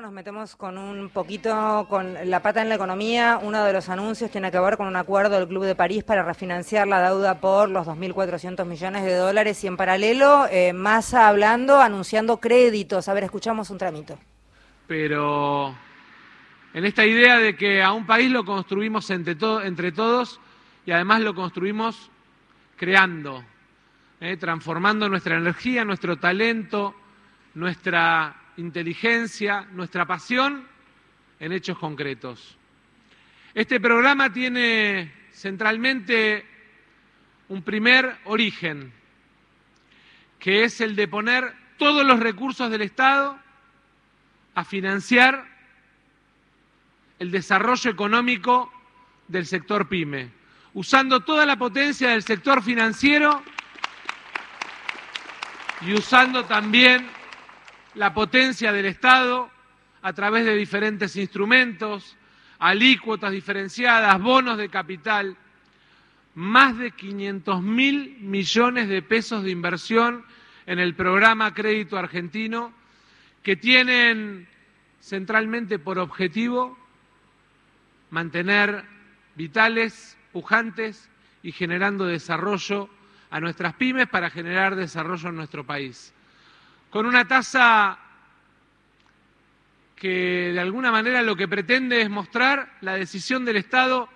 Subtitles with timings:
[0.00, 3.38] Nos metemos con un poquito con la pata en la economía.
[3.42, 6.22] Uno de los anuncios tiene que ver con un acuerdo del Club de París para
[6.22, 11.82] refinanciar la deuda por los 2.400 millones de dólares y en paralelo eh, Massa hablando,
[11.82, 13.08] anunciando créditos.
[13.08, 14.18] A ver, escuchamos un tramito.
[14.86, 15.74] Pero
[16.72, 19.36] en esta idea de que a un país lo construimos entre,
[19.66, 20.40] entre todos
[20.86, 22.10] y además lo construimos
[22.76, 23.44] creando,
[24.18, 26.94] eh, transformando nuestra energía, nuestro talento,
[27.54, 30.66] nuestra inteligencia, nuestra pasión
[31.38, 32.56] en hechos concretos.
[33.54, 36.46] Este programa tiene centralmente
[37.48, 38.92] un primer origen,
[40.38, 43.38] que es el de poner todos los recursos del Estado
[44.54, 45.48] a financiar
[47.18, 48.72] el desarrollo económico
[49.26, 50.30] del sector pyme,
[50.74, 53.42] usando toda la potencia del sector financiero
[55.82, 57.19] y usando también
[57.94, 59.50] la potencia del Estado
[60.02, 62.16] a través de diferentes instrumentos,
[62.58, 65.36] alícuotas diferenciadas, bonos de capital,
[66.34, 70.24] más de 500 mil millones de pesos de inversión
[70.66, 72.72] en el programa Crédito Argentino,
[73.42, 74.46] que tienen
[75.00, 76.78] centralmente por objetivo
[78.10, 78.84] mantener
[79.34, 81.08] vitales, pujantes
[81.42, 82.88] y generando desarrollo
[83.30, 86.12] a nuestras pymes para generar desarrollo en nuestro país
[86.90, 87.98] con una tasa
[89.94, 94.08] que de alguna manera lo que pretende es mostrar la decisión del Estado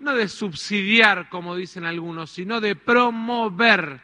[0.00, 4.00] no de subsidiar, como dicen algunos, sino de promover,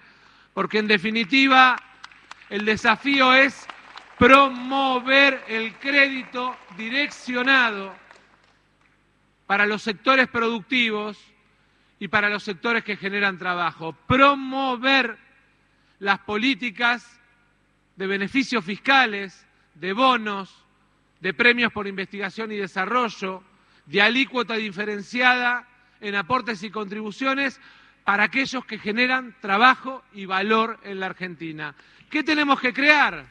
[0.53, 1.77] porque en definitiva
[2.51, 3.67] el desafío es
[4.19, 7.95] promover el crédito direccionado
[9.47, 11.19] para los sectores productivos
[11.99, 15.17] y para los sectores que generan trabajo, promover
[16.01, 17.21] las políticas
[17.97, 20.65] de beneficios fiscales, de bonos,
[21.21, 23.43] de premios por investigación y desarrollo,
[23.87, 25.67] de alícuota diferenciada
[26.01, 27.61] en aportes y contribuciones
[28.05, 31.75] para aquellos que generan trabajo y valor en la Argentina.
[32.11, 33.25] ¿Qué tenemos que crear?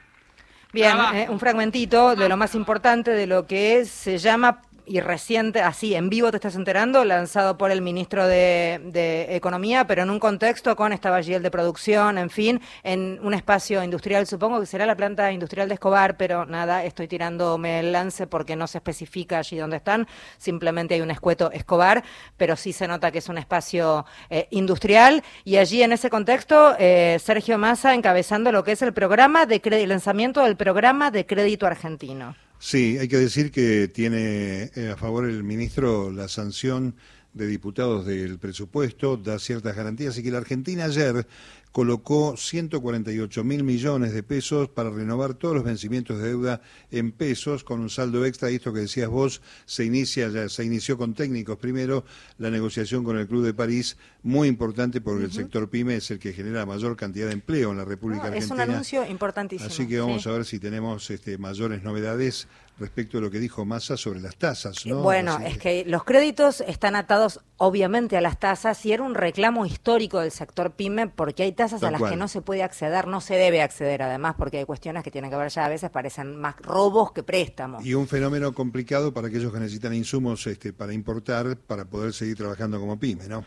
[0.72, 5.62] Bien, eh, un fragmentito de lo más importante de lo que se llama y reciente,
[5.62, 8.84] así en vivo te estás enterando, lanzado por el ministro de,
[9.30, 13.84] Economía, pero en un contexto con esta el de producción, en fin, en un espacio
[13.84, 18.28] industrial, supongo que será la planta industrial de Escobar, pero nada, estoy tirándome el lance
[18.28, 20.08] porque no se especifica allí dónde están,
[20.38, 22.04] simplemente hay un escueto Escobar,
[22.38, 26.76] pero sí se nota que es un espacio eh, industrial y allí en ese contexto
[26.78, 31.66] eh, Sergio Massa encabezando lo que es el programa de lanzamiento del programa de crédito
[31.66, 32.36] argentino.
[32.66, 36.96] Sí, hay que decir que tiene eh, a favor el ministro la sanción
[37.34, 41.28] de diputados del presupuesto, da ciertas garantías y que la Argentina ayer
[41.74, 46.62] colocó 148 mil millones de pesos para renovar todos los vencimientos de deuda
[46.92, 48.52] en pesos con un saldo extra.
[48.52, 52.06] Y esto que decías vos se inicia ya, se inició con técnicos primero
[52.38, 56.20] la negociación con el Club de París, muy importante porque el sector pyme es el
[56.20, 58.46] que genera mayor cantidad de empleo en la República Argentina.
[58.46, 59.68] Es un anuncio importantísimo.
[59.68, 62.48] Así que vamos a ver si tenemos este, mayores novedades
[62.80, 64.86] respecto a lo que dijo Massa sobre las tasas.
[64.86, 65.02] ¿no?
[65.02, 69.66] Bueno, es que los créditos están atados obviamente a las tasas y era un reclamo
[69.66, 73.22] histórico del sector pyme porque hay tasas a las que no se puede acceder, no
[73.22, 76.36] se debe acceder además porque hay cuestiones que tienen que ver ya a veces parecen
[76.36, 77.86] más robos que préstamos.
[77.86, 82.36] Y un fenómeno complicado para aquellos que necesitan insumos este, para importar para poder seguir
[82.36, 83.42] trabajando como pyme, ¿no?